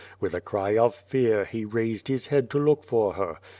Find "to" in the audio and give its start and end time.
2.49-2.57